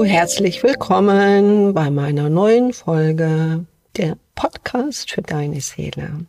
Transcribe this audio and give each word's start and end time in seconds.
Hallo, 0.00 0.08
herzlich 0.08 0.62
willkommen 0.62 1.74
bei 1.74 1.90
meiner 1.90 2.30
neuen 2.30 2.72
Folge 2.72 3.66
der 3.98 4.16
Podcast 4.34 5.10
für 5.10 5.20
deine 5.20 5.60
Seele. 5.60 6.24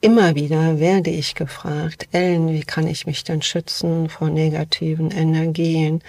Immer 0.00 0.36
wieder 0.36 0.78
werde 0.78 1.10
ich 1.10 1.34
gefragt, 1.34 2.06
Ellen, 2.12 2.52
wie 2.52 2.62
kann 2.62 2.86
ich 2.86 3.04
mich 3.04 3.24
denn 3.24 3.42
schützen 3.42 4.08
vor 4.08 4.30
negativen 4.30 5.10
Energien? 5.10 6.00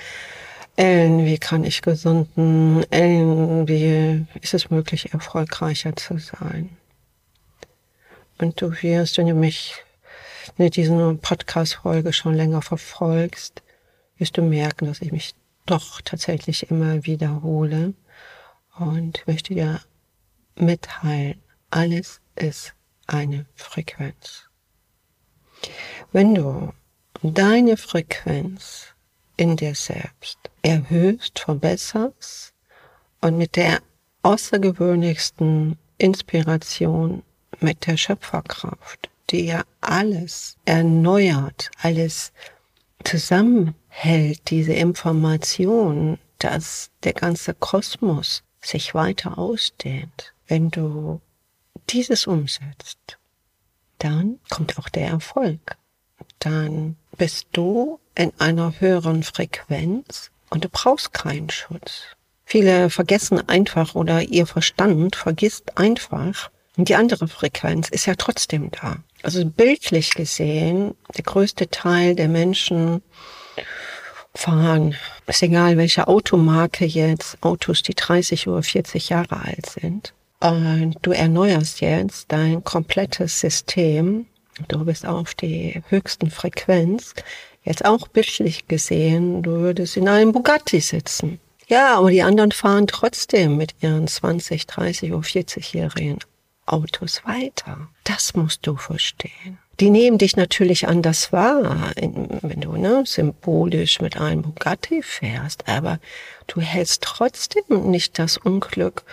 Ellen, 0.76 1.26
wie 1.26 1.40
kann 1.40 1.64
ich 1.64 1.82
gesunden? 1.82 2.86
Ellen, 2.92 3.68
wie 3.68 4.28
ist 4.42 4.54
es 4.54 4.70
möglich, 4.70 5.14
erfolgreicher 5.14 5.96
zu 5.96 6.20
sein? 6.20 6.78
Und 8.38 8.62
du 8.62 8.72
wirst, 8.84 9.18
wenn 9.18 9.26
du 9.26 9.34
mich 9.34 9.84
in 10.60 10.70
dieser 10.70 11.16
Podcast-Folge 11.16 12.14
schon 12.14 12.36
länger 12.36 12.62
verfolgst, 12.62 13.64
wirst 14.20 14.38
du 14.38 14.44
merken, 14.44 14.86
dass 14.86 15.02
ich 15.02 15.12
mich 15.12 15.34
doch 15.66 16.02
tatsächlich 16.02 16.70
immer 16.70 17.06
wiederhole 17.06 17.94
und 18.78 19.26
möchte 19.28 19.54
dir 19.54 19.82
mitteilen, 20.56 21.42
alles 21.70 22.22
ist 22.36 22.74
eine 23.08 23.46
Frequenz. 23.56 24.48
Wenn 26.12 26.36
du 26.36 26.74
deine 27.22 27.78
Frequenz 27.78 28.88
in 29.38 29.56
dir 29.56 29.76
selbst 29.76 30.38
erhöhst, 30.62 31.40
verbesserst 31.40 32.54
und 33.22 33.38
mit 33.38 33.56
der 33.56 33.80
außergewöhnlichsten 34.22 35.78
Inspiration, 35.98 37.24
mit 37.60 37.88
der 37.88 37.98
Schöpferkraft, 37.98 39.10
die 39.30 39.46
ja 39.46 39.64
alles 39.82 40.58
erneuert, 40.66 41.72
alles 41.82 42.34
zusammenhält, 43.04 44.50
diese 44.50 44.74
Information, 44.74 46.18
dass 46.40 46.92
der 47.04 47.14
ganze 47.14 47.54
Kosmos 47.54 48.44
sich 48.62 48.94
weiter 48.94 49.38
ausdehnt. 49.38 50.34
Wenn 50.48 50.70
du 50.70 51.22
dieses 51.90 52.28
umsetzt, 52.28 53.18
dann 54.00 54.40
kommt 54.50 54.78
auch 54.78 54.90
der 54.90 55.08
Erfolg. 55.08 55.78
Dann 56.40 56.98
bist 57.18 57.48
du 57.54 58.00
in 58.16 58.32
einer 58.40 58.80
höheren 58.80 59.24
Frequenz 59.24 60.32
und 60.50 60.66
du 60.66 60.70
brauchst 60.70 61.14
keinen 61.14 61.50
Schutz. 61.50 62.04
Viele 62.46 62.90
vergessen 62.90 63.48
einfach 63.48 63.96
oder 63.96 64.22
ihr 64.22 64.46
Verstand 64.46 65.16
vergisst 65.16 65.78
einfach, 65.78 66.52
die 66.76 66.96
andere 66.96 67.28
Frequenz 67.28 67.90
ist 67.90 68.06
ja 68.06 68.16
trotzdem 68.16 68.72
da. 68.72 68.98
Also 69.22 69.46
bildlich 69.46 70.12
gesehen, 70.12 70.96
der 71.16 71.24
größte 71.24 71.70
Teil 71.70 72.16
der 72.16 72.28
Menschen 72.28 73.02
fahren, 74.36 74.96
ist 75.28 75.44
egal 75.44 75.78
welche 75.78 76.08
Automarke 76.08 76.86
jetzt, 76.86 77.38
Autos, 77.42 77.84
die 77.84 77.94
30 77.94 78.48
oder 78.48 78.64
40 78.64 79.10
Jahre 79.10 79.42
alt 79.42 79.68
sind. 79.68 80.14
Und 80.40 80.98
du 81.04 81.12
erneuerst 81.12 81.80
jetzt 81.80 82.26
dein 82.32 82.64
komplettes 82.64 83.40
System. 83.40 84.26
Du 84.68 84.84
bist 84.84 85.06
auf 85.06 85.36
die 85.36 85.82
höchsten 85.88 86.30
Frequenz. 86.30 87.14
Jetzt 87.64 87.86
auch 87.86 88.10
bildlich 88.10 88.68
gesehen, 88.68 89.42
du 89.42 89.52
würdest 89.52 89.96
in 89.96 90.10
einem 90.10 90.34
Bugatti 90.34 90.82
sitzen. 90.82 91.40
Ja, 91.68 91.98
aber 91.98 92.12
die 92.12 92.24
anderen 92.24 92.52
fahren 92.52 92.88
trotzdem 92.88 93.56
mit 93.56 93.74
ihren 93.80 94.08
20, 94.08 94.68
30 94.68 95.14
oder 95.14 95.22
40-jährigen 95.22 96.20
Autos 96.66 97.24
weiter. 97.26 97.88
Das 98.04 98.34
musst 98.36 98.66
du 98.66 98.76
verstehen. 98.76 99.60
Die 99.80 99.90
nehmen 99.90 100.20
dich 100.20 100.36
natürlich 100.36 100.88
anders 100.88 101.34
wahr, 101.34 101.92
wenn 101.96 102.62
du 102.62 102.74
ne, 102.74 103.04
symbolisch 103.06 104.02
mit 104.02 104.18
einem 104.18 104.44
Bugatti 104.44 105.02
fährst, 105.02 105.68
aber 105.68 106.00
du 106.48 106.62
hältst 106.62 107.02
trotzdem 107.02 107.90
nicht 107.90 108.20
das 108.20 108.38
Unglück 108.38 109.04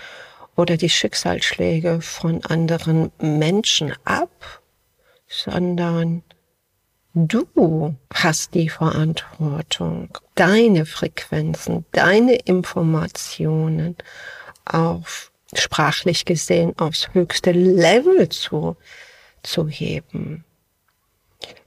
oder 0.57 0.77
die 0.77 0.91
Schicksalsschläge 0.91 2.03
von 2.03 2.45
anderen 2.45 3.11
Menschen 3.19 3.95
ab, 4.05 4.61
sondern 5.27 6.23
du 7.15 7.95
hast 8.13 8.55
die 8.55 8.69
Verantwortung, 8.69 10.11
deine 10.35 10.85
Frequenzen, 10.85 11.87
deine 11.93 12.35
Informationen 12.35 13.97
auf 14.67 15.30
sprachlich 15.55 16.25
gesehen 16.25 16.79
aufs 16.79 17.09
höchste 17.13 17.53
Level 17.53 18.29
zu, 18.29 18.77
zu 19.43 19.69
heben. 19.69 20.45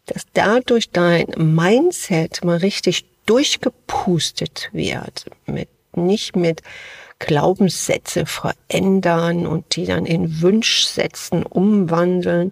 Dass 0.05 0.23
dadurch 0.33 0.91
dein 0.91 1.27
Mindset 1.37 2.43
mal 2.43 2.57
richtig 2.57 3.05
durchgepustet 3.25 4.69
wird, 4.73 5.25
mit, 5.45 5.69
nicht 5.95 6.35
mit 6.35 6.61
Glaubenssätze 7.19 8.25
verändern 8.25 9.47
und 9.47 9.75
die 9.75 9.85
dann 9.85 10.05
in 10.05 10.41
Wunschsätzen 10.41 11.43
umwandeln, 11.45 12.51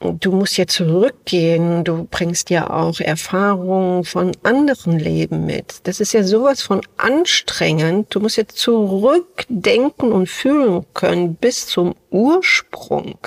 du 0.00 0.32
musst 0.32 0.56
ja 0.56 0.66
zurückgehen, 0.66 1.84
du 1.84 2.04
bringst 2.04 2.50
ja 2.50 2.70
auch 2.70 3.00
Erfahrungen 3.00 4.04
von 4.04 4.32
anderen 4.42 4.98
Leben 4.98 5.44
mit. 5.46 5.80
Das 5.84 6.00
ist 6.00 6.12
ja 6.12 6.22
sowas 6.22 6.62
von 6.62 6.80
anstrengend. 6.96 8.14
Du 8.14 8.20
musst 8.20 8.38
ja 8.38 8.46
zurückdenken 8.46 10.12
und 10.12 10.28
fühlen 10.28 10.86
können 10.94 11.34
bis 11.34 11.66
zum 11.66 11.94
Ursprung. 12.10 13.18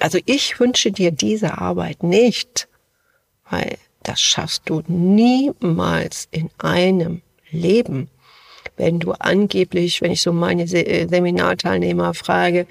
Also 0.00 0.18
ich 0.26 0.60
wünsche 0.60 0.92
dir 0.92 1.10
diese 1.10 1.58
Arbeit 1.58 2.02
nicht, 2.02 2.68
weil 3.50 3.78
das 4.02 4.20
schaffst 4.20 4.62
du 4.66 4.82
niemals 4.86 6.28
in 6.30 6.50
einem 6.58 7.22
Leben 7.50 8.10
wenn 8.78 8.98
du 8.98 9.12
angeblich, 9.12 10.00
wenn 10.00 10.12
ich 10.12 10.22
so 10.22 10.32
meine 10.32 10.62
äh, 10.62 11.06
Seminarteilnehmer 11.06 12.14
frage, 12.14 12.66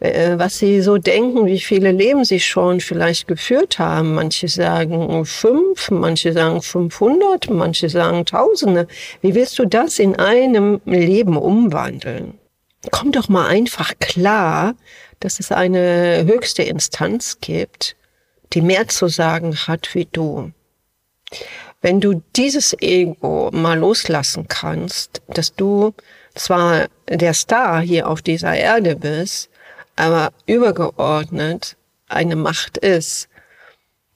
äh, 0.00 0.36
was 0.36 0.58
sie 0.58 0.82
so 0.82 0.98
denken, 0.98 1.46
wie 1.46 1.60
viele 1.60 1.92
Leben 1.92 2.24
sie 2.24 2.40
schon 2.40 2.80
vielleicht 2.80 3.26
geführt 3.28 3.78
haben. 3.78 4.14
Manche 4.14 4.48
sagen 4.48 5.24
fünf, 5.24 5.90
manche 5.90 6.32
sagen 6.32 6.60
500, 6.60 7.50
manche 7.50 7.88
sagen 7.88 8.26
Tausende. 8.26 8.88
Wie 9.22 9.34
willst 9.34 9.58
du 9.58 9.64
das 9.64 9.98
in 9.98 10.16
einem 10.16 10.80
Leben 10.84 11.36
umwandeln? 11.36 12.34
Komm 12.90 13.12
doch 13.12 13.28
mal 13.28 13.46
einfach 13.46 13.94
klar, 13.98 14.74
dass 15.20 15.40
es 15.40 15.50
eine 15.50 16.24
höchste 16.26 16.62
Instanz 16.62 17.38
gibt, 17.40 17.96
die 18.52 18.60
mehr 18.60 18.88
zu 18.88 19.08
sagen 19.08 19.56
hat 19.56 19.94
wie 19.94 20.06
du. 20.10 20.52
Wenn 21.86 22.00
du 22.00 22.20
dieses 22.34 22.74
Ego 22.80 23.50
mal 23.52 23.78
loslassen 23.78 24.48
kannst, 24.48 25.22
dass 25.28 25.54
du 25.54 25.94
zwar 26.34 26.88
der 27.08 27.32
Star 27.32 27.80
hier 27.80 28.08
auf 28.08 28.22
dieser 28.22 28.56
Erde 28.56 28.96
bist, 28.96 29.50
aber 29.94 30.32
übergeordnet 30.46 31.76
eine 32.08 32.34
Macht 32.34 32.76
ist, 32.76 33.28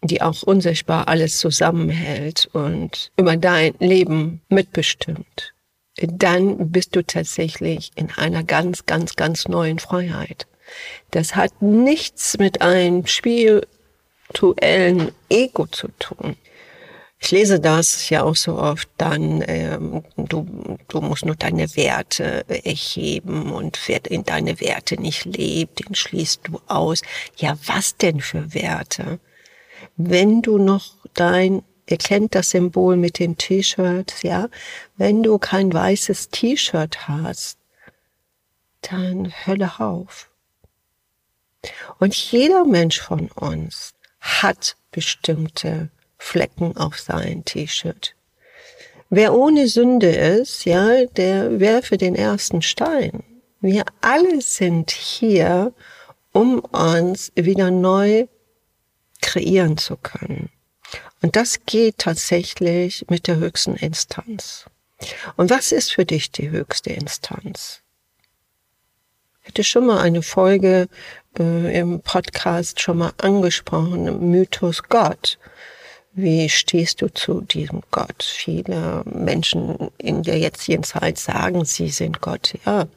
die 0.02 0.20
auch 0.20 0.42
unsichtbar 0.42 1.06
alles 1.06 1.38
zusammenhält 1.38 2.50
und 2.54 3.12
über 3.16 3.36
dein 3.36 3.74
Leben 3.78 4.40
mitbestimmt, 4.48 5.54
dann 5.96 6.72
bist 6.72 6.96
du 6.96 7.04
tatsächlich 7.04 7.92
in 7.94 8.10
einer 8.16 8.42
ganz, 8.42 8.84
ganz, 8.86 9.14
ganz 9.14 9.46
neuen 9.46 9.78
Freiheit. 9.78 10.48
Das 11.12 11.36
hat 11.36 11.62
nichts 11.62 12.36
mit 12.36 12.62
einem 12.62 13.06
spirituellen 13.06 15.12
Ego 15.28 15.68
zu 15.68 15.86
tun. 16.00 16.34
Ich 17.22 17.30
lese 17.32 17.60
das 17.60 18.08
ja 18.08 18.22
auch 18.22 18.34
so 18.34 18.58
oft 18.58 18.88
dann, 18.96 19.44
ähm, 19.46 20.02
du, 20.16 20.78
du 20.88 21.00
musst 21.02 21.26
nur 21.26 21.36
deine 21.36 21.76
Werte 21.76 22.44
erheben 22.48 23.52
und 23.52 23.78
wer 23.86 24.00
in 24.10 24.24
deine 24.24 24.58
Werte 24.58 24.98
nicht 24.98 25.26
lebt, 25.26 25.86
den 25.86 25.94
schließt 25.94 26.40
du 26.44 26.60
aus. 26.66 27.02
Ja, 27.36 27.58
was 27.66 27.96
denn 27.98 28.20
für 28.22 28.54
Werte? 28.54 29.20
Wenn 29.96 30.40
du 30.40 30.56
noch 30.56 30.94
dein, 31.12 31.62
ihr 31.86 31.98
kennt 31.98 32.34
das 32.34 32.50
Symbol 32.50 32.96
mit 32.96 33.18
den 33.18 33.36
T-Shirts, 33.36 34.22
ja, 34.22 34.48
wenn 34.96 35.22
du 35.22 35.38
kein 35.38 35.70
weißes 35.72 36.30
T-Shirt 36.30 37.06
hast, 37.06 37.58
dann 38.80 39.30
Hölle 39.46 39.72
auf. 39.78 40.30
Und 41.98 42.14
jeder 42.16 42.64
Mensch 42.64 42.98
von 42.98 43.28
uns 43.32 43.92
hat 44.20 44.76
bestimmte 44.90 45.90
Flecken 46.20 46.76
auf 46.76 47.00
sein 47.00 47.44
T-Shirt. 47.44 48.14
Wer 49.08 49.34
ohne 49.34 49.66
Sünde 49.66 50.10
ist, 50.10 50.64
ja, 50.64 51.04
der 51.06 51.58
werfe 51.58 51.96
den 51.96 52.14
ersten 52.14 52.62
Stein. 52.62 53.24
Wir 53.60 53.84
alle 54.00 54.40
sind 54.40 54.92
hier, 54.92 55.72
um 56.32 56.60
uns 56.60 57.32
wieder 57.34 57.72
neu 57.72 58.28
kreieren 59.20 59.78
zu 59.78 59.96
können. 59.96 60.50
Und 61.22 61.34
das 61.34 61.64
geht 61.66 61.98
tatsächlich 61.98 63.06
mit 63.08 63.26
der 63.26 63.36
höchsten 63.36 63.74
Instanz. 63.74 64.66
Und 65.36 65.50
was 65.50 65.72
ist 65.72 65.92
für 65.92 66.04
dich 66.04 66.30
die 66.30 66.50
höchste 66.50 66.90
Instanz? 66.90 67.80
Ich 69.42 69.48
hatte 69.48 69.64
schon 69.64 69.86
mal 69.86 70.00
eine 70.00 70.22
Folge 70.22 70.88
äh, 71.38 71.78
im 71.78 72.00
Podcast 72.00 72.80
schon 72.80 72.98
mal 72.98 73.12
angesprochen, 73.18 74.30
Mythos 74.30 74.84
Gott 74.84 75.38
Wie 76.12 76.48
stehst 76.48 77.02
du 77.02 77.12
zu 77.12 77.40
diesem 77.42 77.82
Gott? 77.90 78.22
Viele 78.22 79.02
Menschen 79.04 79.90
in 79.98 80.22
der 80.22 80.38
jetzigen 80.38 80.82
Zeit 80.82 81.18
sagen, 81.18 81.64
sie 81.64 81.88
sind 81.88 82.20
Gott. 82.20 82.54
Ja, 82.66 82.88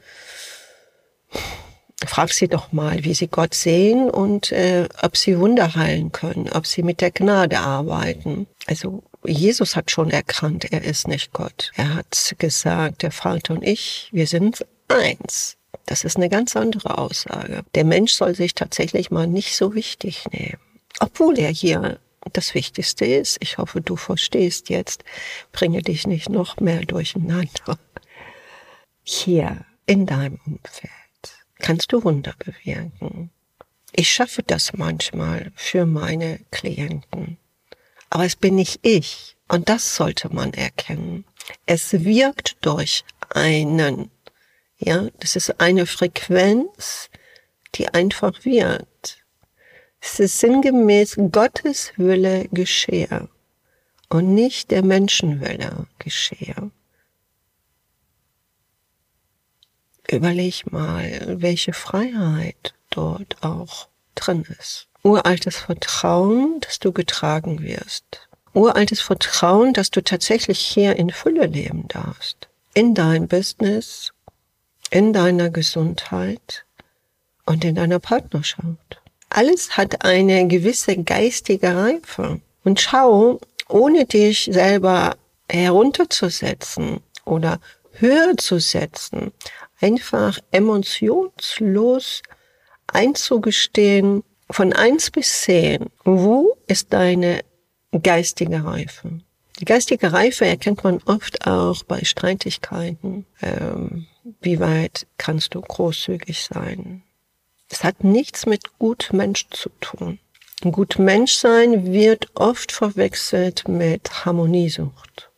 frag 2.05 2.31
sie 2.33 2.47
doch 2.47 2.71
mal, 2.71 3.03
wie 3.03 3.13
sie 3.13 3.27
Gott 3.27 3.53
sehen 3.53 4.09
und 4.09 4.51
äh, 4.51 4.87
ob 5.01 5.15
sie 5.15 5.39
Wunder 5.39 5.75
heilen 5.75 6.11
können, 6.11 6.49
ob 6.49 6.65
sie 6.65 6.83
mit 6.83 7.01
der 7.01 7.11
Gnade 7.11 7.59
arbeiten. 7.59 8.47
Also 8.67 9.03
Jesus 9.25 9.75
hat 9.75 9.91
schon 9.91 10.09
erkannt, 10.09 10.71
er 10.71 10.83
ist 10.83 11.07
nicht 11.07 11.33
Gott. 11.33 11.71
Er 11.75 11.95
hat 11.95 12.35
gesagt, 12.39 13.03
der 13.03 13.11
Vater 13.11 13.53
und 13.53 13.63
ich, 13.63 14.09
wir 14.11 14.27
sind 14.27 14.65
eins. 14.87 15.57
Das 15.85 16.03
ist 16.03 16.17
eine 16.17 16.29
ganz 16.29 16.55
andere 16.55 16.97
Aussage. 16.97 17.63
Der 17.75 17.83
Mensch 17.83 18.13
soll 18.13 18.35
sich 18.35 18.53
tatsächlich 18.53 19.11
mal 19.11 19.27
nicht 19.27 19.55
so 19.55 19.75
wichtig 19.75 20.25
nehmen. 20.31 20.59
Obwohl 20.99 21.37
er 21.39 21.49
hier 21.49 21.99
das 22.33 22.53
Wichtigste 22.53 23.05
ist. 23.05 23.37
Ich 23.41 23.57
hoffe, 23.57 23.81
du 23.81 23.95
verstehst 23.95 24.69
jetzt. 24.69 25.03
Bringe 25.51 25.81
dich 25.81 26.07
nicht 26.07 26.29
noch 26.29 26.57
mehr 26.59 26.81
durcheinander. 26.81 27.77
Hier 29.03 29.65
in 29.85 30.05
deinem 30.05 30.39
Umfeld 30.45 30.91
kannst 31.59 31.91
du 31.91 32.03
Wunder 32.03 32.33
bewirken. 32.39 33.31
Ich 33.91 34.11
schaffe 34.11 34.43
das 34.43 34.73
manchmal 34.73 35.51
für 35.55 35.85
meine 35.85 36.39
Klienten. 36.51 37.37
Aber 38.09 38.25
es 38.25 38.35
bin 38.35 38.55
nicht 38.55 38.79
ich. 38.81 39.37
Und 39.47 39.69
das 39.69 39.95
sollte 39.95 40.33
man 40.33 40.53
erkennen. 40.53 41.25
Es 41.65 41.93
wirkt 41.93 42.57
durch 42.61 43.03
einen. 43.29 44.09
Ja, 44.77 45.09
das 45.19 45.35
ist 45.35 45.59
eine 45.59 45.85
Frequenz, 45.85 47.09
die 47.75 47.87
einfach 47.89 48.45
wird. 48.45 49.22
Es 50.05 50.19
ist 50.19 50.39
sinngemäß 50.41 51.15
Gottes 51.31 51.93
Wille 51.95 52.49
geschehe 52.51 53.29
und 54.09 54.35
nicht 54.35 54.69
der 54.69 54.83
Menschenwille 54.83 55.87
geschehe. 55.97 56.71
Überleg 60.11 60.69
mal, 60.69 61.37
welche 61.39 61.71
Freiheit 61.71 62.73
dort 62.89 63.41
auch 63.41 63.87
drin 64.13 64.45
ist. 64.59 64.89
Uraltes 65.03 65.55
Vertrauen, 65.55 66.59
dass 66.59 66.79
du 66.79 66.91
getragen 66.91 67.63
wirst. 67.63 68.27
Uraltes 68.53 68.99
Vertrauen, 68.99 69.71
dass 69.71 69.89
du 69.89 70.03
tatsächlich 70.03 70.59
hier 70.59 70.97
in 70.97 71.11
Fülle 71.11 71.45
leben 71.45 71.87
darfst. 71.87 72.49
In 72.73 72.93
dein 72.93 73.29
Business, 73.29 74.11
in 74.91 75.13
deiner 75.13 75.49
Gesundheit 75.49 76.65
und 77.45 77.63
in 77.63 77.75
deiner 77.75 77.99
Partnerschaft. 77.99 78.99
Alles 79.35 79.77
hat 79.77 80.05
eine 80.05 80.47
gewisse 80.47 80.95
geistige 80.95 81.75
Reife. 81.75 82.39
Und 82.63 82.79
schau, 82.79 83.39
ohne 83.67 84.05
dich 84.05 84.47
selber 84.51 85.15
herunterzusetzen 85.49 86.99
oder 87.25 87.59
höher 87.93 88.37
zu 88.37 88.59
setzen, 88.59 89.31
einfach 89.81 90.37
emotionslos 90.51 92.21
einzugestehen, 92.85 94.23
von 94.51 94.71
eins 94.71 95.09
bis 95.09 95.41
zehn, 95.41 95.87
wo 96.03 96.55
ist 96.67 96.93
deine 96.93 97.39
geistige 98.03 98.63
Reife? 98.63 99.19
Die 99.59 99.65
geistige 99.65 100.13
Reife 100.13 100.45
erkennt 100.45 100.83
man 100.83 101.01
oft 101.05 101.47
auch 101.47 101.81
bei 101.85 102.03
Streitigkeiten. 102.03 103.25
Ähm, 103.41 104.05
wie 104.41 104.59
weit 104.59 105.07
kannst 105.17 105.55
du 105.55 105.61
großzügig 105.61 106.43
sein? 106.43 107.01
Es 107.73 107.83
hat 107.83 108.03
nichts 108.03 108.45
mit 108.45 108.77
Gutmensch 108.77 109.47
zu 109.49 109.69
tun. 109.81 110.19
Gutmenschsein 110.61 111.91
wird 111.91 112.29
oft 112.35 112.71
verwechselt 112.71 113.67
mit 113.67 114.23
Harmoniesucht. 114.25 115.31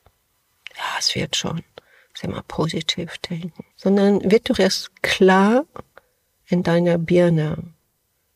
Ja, 0.76 0.84
es 1.00 1.16
wird 1.16 1.38
schon. 1.38 1.64
Sehr 2.14 2.30
mal 2.30 2.44
positiv 2.46 3.18
denken. 3.20 3.64
Sondern 3.78 4.30
wird 4.30 4.50
doch 4.50 4.60
erst 4.60 5.02
klar 5.02 5.64
in 6.48 6.62
deiner 6.62 6.98
Birne. 6.98 7.56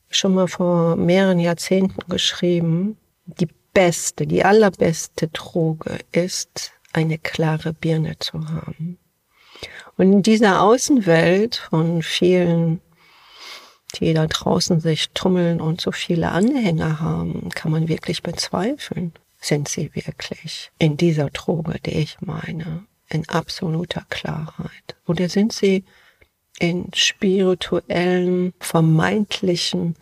Schon 0.10 0.34
mal 0.34 0.48
vor 0.48 0.96
mehreren 0.96 1.40
Jahrzehnten 1.40 2.00
geschrieben, 2.10 2.98
die 3.26 3.50
beste, 3.74 4.26
die 4.26 4.46
allerbeste 4.46 5.28
Droge 5.28 6.00
ist, 6.14 6.72
eine 6.94 7.18
klare 7.18 7.74
Birne 7.74 8.18
zu 8.18 8.48
haben. 8.48 8.98
Und 9.98 10.14
in 10.14 10.24
dieser 10.24 10.62
Außenwelt 10.62 11.58
von 11.58 12.02
vielen 12.02 12.80
die 13.96 14.14
da 14.14 14.28
draußen 14.28 14.80
sich 14.80 15.10
tummeln 15.12 15.62
und 15.62 15.82
so 15.82 15.92
viele 15.92 16.32
Anhänger 16.32 17.00
haben, 17.00 17.50
kann 17.50 17.72
man 17.72 17.88
wirklich 17.88 18.22
bezweifeln. 18.24 19.14
Sind 19.42 19.70
sie 19.70 19.92
wirklich 19.96 20.72
in 20.80 20.98
dieser 20.98 21.30
Droge, 21.30 21.80
die 21.86 21.98
ich 21.98 22.18
meine, 22.22 22.84
in 23.10 23.28
absoluter 23.30 24.06
Klarheit? 24.10 24.96
Oder 25.08 25.30
sind 25.30 25.54
sie 25.54 25.86
in 26.60 26.90
spirituellen, 26.94 28.54
vermeintlichen 28.60 29.96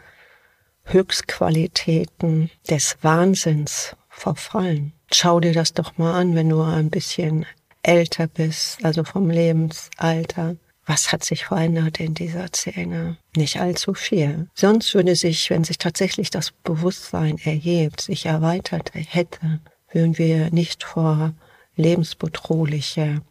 Höchstqualitäten 0.85 2.49
des 2.69 2.97
Wahnsinns 3.01 3.95
verfallen? 4.09 4.93
Schau 5.13 5.39
dir 5.39 5.53
das 5.53 5.73
doch 5.73 5.97
mal 5.97 6.19
an, 6.19 6.35
wenn 6.35 6.49
du 6.49 6.61
ein 6.61 6.89
bisschen 6.89 7.45
älter 7.83 8.27
bist, 8.27 8.83
also 8.83 9.03
vom 9.03 9.29
Lebensalter 9.29 10.55
was 10.87 11.11
hat 11.11 11.23
sich 11.23 11.45
verändert 11.45 11.99
in 11.99 12.13
dieser 12.13 12.47
Szene? 12.47 13.17
Nicht 13.35 13.59
allzu 13.59 13.93
viel. 13.93 14.49
Sonst 14.55 14.93
würde 14.95 15.17
sich, 15.17 15.49
wenn 15.49 15.65
sich 15.65 15.77
tatsächlich 15.77 16.29
das 16.29 16.51
Bewusstsein 16.51 17.37
erhebt, 17.39 17.99
sich 18.01 18.25
erweitert 18.25 18.91
hätte, 18.93 19.59
würden 19.91 20.17
wir 20.17 20.49
nicht 20.51 20.85
vor 20.85 21.33
lebensbedrohliche 21.75 23.21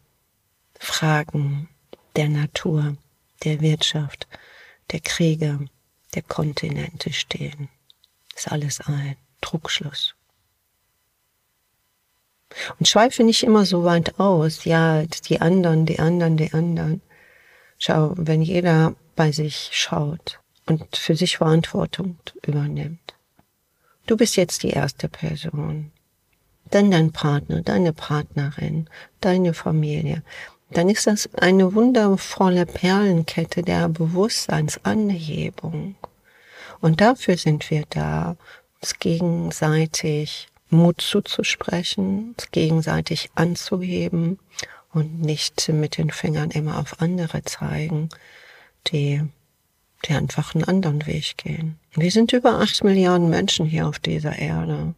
Fragen 0.79 1.67
der 2.15 2.29
Natur, 2.29 2.95
der 3.43 3.59
Wirtschaft, 3.59 4.27
der 4.91 4.99
Kriege, 4.99 5.59
der 6.13 6.21
Kontinente 6.21 7.11
stehen. 7.11 7.69
ist 8.35 8.51
alles 8.51 8.81
ein 8.81 9.15
Druckschluss. 9.41 10.13
Und 12.79 12.87
schweife 12.87 13.23
nicht 13.23 13.43
immer 13.43 13.65
so 13.65 13.83
weit 13.83 14.19
aus, 14.19 14.63
ja, 14.63 15.03
die 15.05 15.41
anderen, 15.41 15.87
die 15.87 15.99
anderen, 15.99 16.37
die 16.37 16.53
anderen. 16.53 17.01
Schau, 17.77 18.13
wenn 18.15 18.41
jeder 18.41 18.95
bei 19.15 19.31
sich 19.31 19.69
schaut 19.71 20.39
und 20.65 20.95
für 20.95 21.15
sich 21.15 21.37
Verantwortung 21.37 22.17
übernimmt. 22.45 23.15
Du 24.07 24.17
bist 24.17 24.35
jetzt 24.35 24.63
die 24.63 24.69
erste 24.69 25.09
Person. 25.09 25.91
Dann 26.71 26.91
dein 26.91 27.11
Partner, 27.11 27.61
deine 27.61 27.93
Partnerin, 27.93 28.89
deine 29.21 29.53
Familie. 29.53 30.23
Dann 30.71 30.89
ist 30.89 31.07
das 31.07 31.33
eine 31.35 31.73
wundervolle 31.73 32.65
Perlenkette 32.65 33.63
der 33.63 33.87
Bewusstseinsanhebung. 33.89 35.95
Und 36.81 37.01
dafür 37.01 37.37
sind 37.37 37.69
wir 37.69 37.83
da, 37.89 38.35
uns 38.81 38.99
gegenseitig 38.99 40.47
Mut 40.69 41.01
zuzusprechen, 41.01 42.35
uns 42.37 42.51
gegenseitig 42.51 43.29
anzuheben 43.35 44.39
und 44.93 45.21
nicht 45.21 45.69
mit 45.69 45.97
den 45.97 46.09
Fingern 46.09 46.51
immer 46.51 46.79
auf 46.79 47.01
andere 47.01 47.43
zeigen, 47.43 48.09
die, 48.87 49.21
die 50.05 50.13
einfach 50.13 50.55
einen 50.55 50.63
anderen 50.63 51.05
Weg 51.05 51.37
gehen. 51.37 51.79
Wir 51.95 52.11
sind 52.11 52.33
über 52.33 52.59
acht 52.59 52.83
Milliarden 52.83 53.29
Menschen 53.29 53.65
hier 53.65 53.87
auf 53.87 53.99
dieser 53.99 54.37
Erde. 54.37 54.93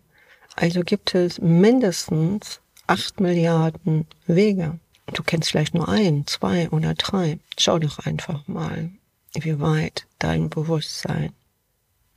Also 0.55 0.81
gibt 0.81 1.15
es 1.15 1.39
mindestens 1.39 2.59
acht 2.87 3.19
Milliarden 3.19 4.05
Wege. 4.27 4.79
Du 5.13 5.23
kennst 5.23 5.49
vielleicht 5.49 5.73
nur 5.73 5.89
ein, 5.89 6.27
zwei 6.27 6.69
oder 6.69 6.93
drei. 6.93 7.39
Schau 7.57 7.79
doch 7.79 7.99
einfach 7.99 8.47
mal, 8.47 8.91
wie 9.33 9.59
weit 9.59 10.05
dein 10.19 10.49
Bewusstsein 10.49 11.33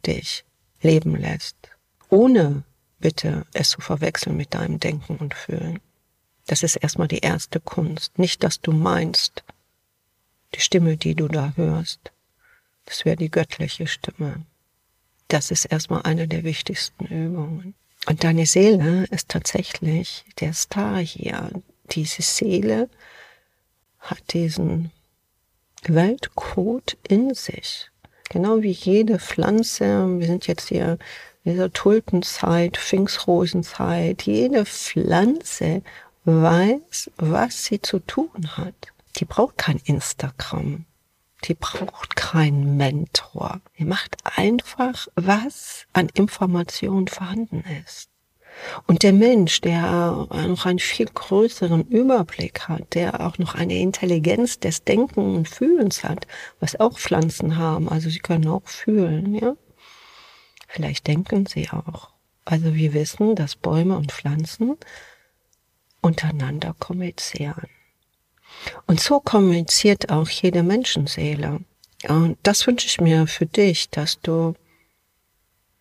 dich 0.07 0.45
leben 0.83 1.17
lässt, 1.17 1.57
ohne 2.09 2.64
bitte 2.99 3.47
es 3.52 3.71
zu 3.71 3.81
verwechseln 3.81 4.37
mit 4.37 4.55
deinem 4.55 4.81
Denken 4.81 5.17
und 5.17 5.35
Fühlen. 5.35 5.81
Das 6.47 6.63
ist 6.63 6.77
erstmal 6.77 7.09
die 7.09 7.19
erste 7.19 7.61
Kunst. 7.61 8.19
Nicht, 8.19 8.43
dass 8.43 8.61
du 8.61 8.73
meinst, 8.73 9.45
die 10.55 10.61
Stimme, 10.61 10.97
die 10.97 11.15
du 11.15 11.29
da 11.29 11.53
hörst, 11.57 12.13
das 12.85 13.05
wäre 13.05 13.17
die 13.17 13.31
göttliche 13.31 13.87
Stimme. 13.87 14.45
Das 15.29 15.51
ist 15.51 15.67
erstmal 15.67 16.03
eine 16.03 16.29
der 16.29 16.45
wichtigsten 16.45 17.07
Übungen. 17.07 17.75
Und 18.07 18.25
deine 18.25 18.47
Seele 18.47 19.05
ist 19.11 19.29
tatsächlich 19.29 20.25
der 20.41 20.53
Star 20.53 20.99
hier. 20.99 21.51
Diese 21.93 22.23
Seele 22.23 22.89
hat 24.01 24.33
diesen 24.33 24.91
Weltcode 25.85 26.97
in 27.09 27.35
sich. 27.35 27.91
Genau 28.29 28.63
wie 28.63 28.73
jede 28.73 29.19
Pflanze. 29.19 30.19
Wir 30.19 30.27
sind 30.27 30.47
jetzt 30.47 30.69
hier 30.69 30.99
in 31.45 31.53
dieser 31.53 31.73
Tulpenzeit, 31.73 32.77
Pfingstrosenzeit. 32.77 34.23
Jede 34.23 34.65
Pflanze 34.65 35.83
weiß, 36.25 37.11
was 37.17 37.64
sie 37.64 37.81
zu 37.81 37.99
tun 37.99 38.57
hat. 38.57 38.75
Die 39.17 39.25
braucht 39.25 39.59
kein 39.59 39.79
Instagram. 39.85 40.87
Die 41.45 41.55
braucht 41.55 42.14
keinen 42.14 42.76
Mentor. 42.76 43.61
Die 43.79 43.85
macht 43.85 44.17
einfach, 44.37 45.09
was 45.17 45.87
an 45.93 46.09
Informationen 46.14 47.09
vorhanden 47.09 47.64
ist. 47.85 48.09
Und 48.87 49.02
der 49.02 49.12
Mensch, 49.12 49.61
der 49.61 50.29
noch 50.47 50.67
einen 50.67 50.79
viel 50.79 51.07
größeren 51.07 51.85
Überblick 51.88 52.69
hat, 52.69 52.95
der 52.95 53.21
auch 53.26 53.38
noch 53.38 53.55
eine 53.55 53.79
Intelligenz 53.79 54.61
des 54.61 54.85
Denken 54.85 55.37
und 55.37 55.49
Fühlens 55.49 56.05
hat, 56.05 56.26
was 56.61 56.79
auch 56.79 56.99
Pflanzen 56.99 57.57
haben, 57.57 57.88
also 57.88 58.11
sie 58.11 58.19
können 58.19 58.49
auch 58.49 58.67
fühlen, 58.67 59.35
ja. 59.35 59.57
Vielleicht 60.69 61.07
denken 61.07 61.47
sie 61.47 61.69
auch. 61.71 62.11
Also 62.45 62.75
wir 62.75 62.93
wissen, 62.93 63.37
dass 63.37 63.57
Bäume 63.57 63.97
und 63.97 64.12
Pflanzen 64.12 64.76
untereinander 66.02 66.75
kommunizieren. 66.78 67.68
Und 68.87 69.00
so 69.00 69.21
kommuniziert 69.21 70.11
auch 70.11 70.28
jede 70.28 70.62
Menschenseele. 70.62 71.61
Und 72.09 72.38
das 72.42 72.66
wünsche 72.66 72.87
ich 72.87 73.00
mir 73.00 73.26
für 73.26 73.47
dich, 73.47 73.88
dass 73.90 74.21
du 74.21 74.54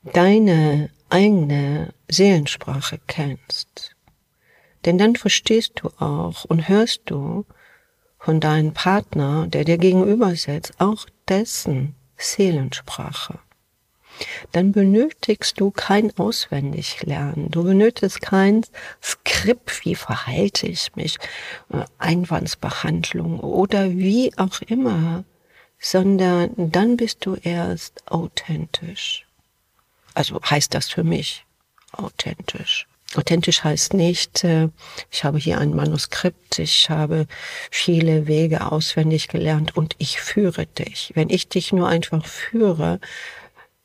deine 0.04 0.90
eigene 1.10 1.94
Seelensprache 2.08 3.00
kennst. 3.08 3.96
Denn 4.86 4.98
dann 4.98 5.16
verstehst 5.16 5.74
du 5.76 5.90
auch 6.00 6.46
und 6.46 6.70
hörst 6.70 7.02
du 7.06 7.46
von 8.18 8.40
deinem 8.40 8.74
Partner, 8.74 9.48
der 9.48 9.66
dir 9.66 9.78
gegenüber 9.78 10.36
sitzt, 10.36 10.80
auch 10.80 11.06
dessen 11.28 11.96
Seelensprache. 12.18 13.40
Dann 14.52 14.72
benötigst 14.72 15.60
du 15.60 15.72
kein 15.72 16.18
Auswendiglernen. 16.18 17.50
Du 17.52 17.64
benötigst 17.64 18.22
kein 18.22 18.66
Skript, 19.02 19.86
wie 19.86 19.96
verhalte 19.96 20.68
ich 20.68 20.96
mich, 20.96 21.18
äh, 21.72 21.84
Einwandsbehandlung 21.98 23.40
oder 23.40 23.92
wie 23.92 24.32
auch 24.38 24.62
immer, 24.62 25.24
sondern 25.80 26.52
dann 26.56 26.98
bist 26.98 27.26
du 27.26 27.36
erst 27.36 28.04
authentisch. 28.12 29.26
Also 30.14 30.40
heißt 30.44 30.74
das 30.74 30.90
für 30.90 31.04
mich 31.04 31.46
authentisch. 31.94 32.88
Authentisch 33.16 33.64
heißt 33.64 33.94
nicht, 33.94 34.44
äh, 34.46 34.70
ich 35.10 35.26
habe 35.26 35.38
hier 35.38 35.58
ein 35.58 35.76
Manuskript, 35.76 36.60
ich 36.60 36.90
habe 36.90 37.28
viele 37.70 38.28
Wege 38.28 38.72
auswendig 38.72 39.28
gelernt 39.28 39.76
und 39.76 39.96
ich 39.98 40.22
führe 40.22 40.66
dich. 40.66 41.12
Wenn 41.14 41.30
ich 41.30 41.50
dich 41.50 41.74
nur 41.74 41.90
einfach 41.90 42.26
führe, 42.26 43.02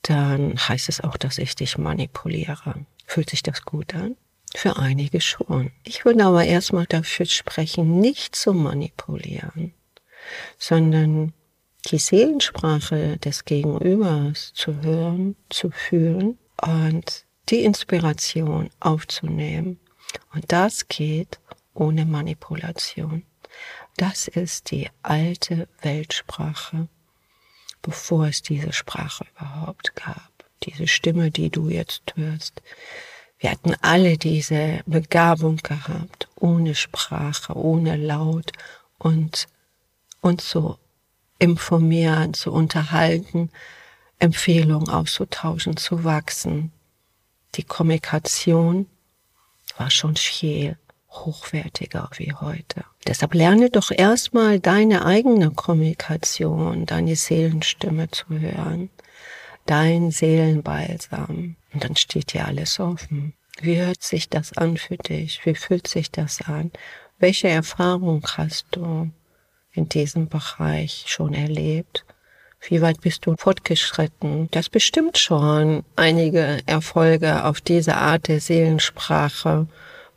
dann 0.09 0.57
heißt 0.57 0.89
es 0.89 1.01
auch, 1.01 1.17
dass 1.17 1.39
ich 1.39 1.55
dich 1.55 1.79
manipuliere. 1.79 2.87
Fühlt 3.07 3.31
sich 3.31 3.43
das 3.43 3.63
gut 3.63 3.95
an? 3.95 4.17
Für 4.55 4.77
einige 4.77 5.21
schon. 5.21 5.73
Ich 5.85 6.05
würde 6.05 6.25
aber 6.25 6.45
erstmal 6.45 6.87
dafür 6.87 7.27
sprechen, 7.27 8.01
nicht 8.01 8.37
zu 8.37 8.53
manipulieren, 8.53 9.75
sondern 10.59 11.33
die 11.91 11.99
Seelensprache 11.99 13.19
des 13.19 13.45
Gegenübers 13.45 14.53
zu 14.55 14.83
hören, 14.83 15.37
zu 15.51 15.71
fühlen 15.71 16.39
und 16.63 17.25
die 17.49 17.65
Inspiration 17.65 18.71
aufzunehmen. 18.81 19.79
Und 20.33 20.51
das 20.51 20.89
geht 20.89 21.39
ohne 21.75 22.07
Manipulation. 22.07 23.25
Das 23.97 24.29
ist 24.29 24.71
die 24.71 24.89
alte 25.03 25.69
Weltsprache, 25.83 26.89
bevor 27.83 28.27
es 28.27 28.43
diese 28.43 28.73
Sprache 28.73 29.25
überhaupt 29.37 29.95
gab. 29.95 30.31
Diese 30.65 30.89
Stimme, 30.89 31.31
die 31.31 31.51
du 31.51 31.69
jetzt 31.69 32.03
hörst. 32.15 32.63
Wir 33.39 33.51
hatten 33.51 33.75
alle 33.83 34.17
diese 34.17 34.81
Begabung 34.87 35.59
gehabt, 35.59 36.29
ohne 36.37 36.75
Sprache, 36.75 37.55
ohne 37.55 37.97
Laut 37.97 38.53
und 38.99 39.47
uns 40.23 40.49
so 40.51 40.79
informieren, 41.39 42.33
zu 42.35 42.53
unterhalten, 42.53 43.51
Empfehlungen 44.19 44.89
auszutauschen, 44.89 45.77
zu 45.77 46.05
wachsen. 46.05 46.73
Die 47.55 47.63
Kommunikation 47.63 48.87
war 49.77 49.91
schon 49.91 50.17
viel 50.17 50.79
hochwertiger 51.25 52.11
wie 52.17 52.33
heute. 52.33 52.85
Deshalb 53.07 53.35
lerne 53.35 53.71
doch 53.71 53.91
erstmal 53.91 54.61
deine 54.61 55.05
eigene 55.05 55.51
Kommunikation, 55.51 56.87
deine 56.87 57.17
Seelenstimme 57.17 58.11
zu 58.11 58.27
hören, 58.29 58.91
dein 59.67 60.11
Seelenbalsam. 60.11 61.57
Und 61.73 61.85
dann 61.85 61.97
steht 61.97 62.33
dir 62.33 62.47
alles 62.47 62.79
offen. 62.81 63.35
Wie 63.61 63.79
hört 63.79 64.03
sich 64.03 64.29
das 64.29 64.57
an 64.57 64.77
für 64.77 64.97
dich? 64.97 65.45
Wie 65.47 65.55
fühlt 65.55 65.89
sich 65.89 66.11
das 66.11 66.43
an? 66.43 66.71
Welche 67.19 67.49
Erfahrung 67.49 68.27
hast 68.37 68.67
du? 68.73 69.11
in 69.77 69.89
diesem 69.89 70.29
Bereich 70.29 71.05
schon 71.07 71.35
erlebt? 71.35 72.05
Wie 72.69 72.81
weit 72.83 73.01
bist 73.03 73.27
du 73.27 73.37
fortgeschritten? 73.37 74.49
Das 74.51 74.69
bestimmt 74.69 75.19
schon 75.19 75.85
einige 75.95 76.61
Erfolge 76.67 77.45
auf 77.45 77.61
diese 77.61 77.97
Art 77.97 78.29
der 78.29 78.41
Seelensprache 78.41 79.69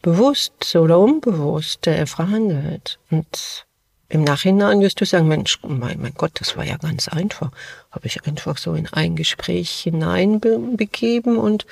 bewusst 0.01 0.75
oder 0.75 0.99
unbewusst 0.99 1.87
äh, 1.87 2.05
verhandelt. 2.05 2.99
Und 3.09 3.65
im 4.09 4.23
Nachhinein 4.23 4.81
wirst 4.81 5.01
du 5.01 5.05
sagen, 5.05 5.27
Mensch, 5.27 5.59
mein, 5.63 6.01
mein 6.01 6.13
Gott, 6.15 6.31
das 6.35 6.57
war 6.57 6.65
ja 6.65 6.77
ganz 6.77 7.07
einfach. 7.07 7.51
Habe 7.91 8.07
ich 8.07 8.25
einfach 8.25 8.57
so 8.57 8.73
in 8.73 8.87
ein 8.87 9.15
Gespräch 9.15 9.69
hineinbegeben 9.81 11.37
und 11.37 11.65